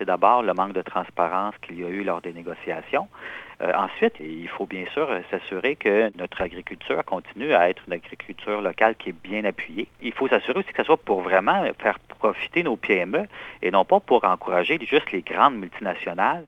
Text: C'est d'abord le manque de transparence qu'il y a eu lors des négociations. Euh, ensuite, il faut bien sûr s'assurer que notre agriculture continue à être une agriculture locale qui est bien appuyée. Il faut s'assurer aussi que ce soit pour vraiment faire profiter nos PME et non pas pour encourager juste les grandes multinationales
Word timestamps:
C'est 0.00 0.06
d'abord 0.06 0.42
le 0.42 0.54
manque 0.54 0.72
de 0.72 0.80
transparence 0.80 1.54
qu'il 1.60 1.78
y 1.78 1.84
a 1.84 1.88
eu 1.88 2.02
lors 2.02 2.22
des 2.22 2.32
négociations. 2.32 3.06
Euh, 3.60 3.70
ensuite, 3.76 4.14
il 4.18 4.48
faut 4.48 4.64
bien 4.64 4.86
sûr 4.94 5.06
s'assurer 5.30 5.76
que 5.76 6.10
notre 6.16 6.40
agriculture 6.40 7.04
continue 7.04 7.52
à 7.52 7.68
être 7.68 7.82
une 7.86 7.92
agriculture 7.92 8.62
locale 8.62 8.94
qui 8.96 9.10
est 9.10 9.22
bien 9.22 9.44
appuyée. 9.44 9.88
Il 10.00 10.14
faut 10.14 10.26
s'assurer 10.26 10.60
aussi 10.60 10.70
que 10.72 10.78
ce 10.78 10.84
soit 10.84 10.96
pour 10.96 11.20
vraiment 11.20 11.62
faire 11.78 11.98
profiter 12.18 12.62
nos 12.62 12.76
PME 12.76 13.26
et 13.60 13.70
non 13.70 13.84
pas 13.84 14.00
pour 14.00 14.24
encourager 14.24 14.78
juste 14.80 15.12
les 15.12 15.20
grandes 15.20 15.56
multinationales 15.56 16.46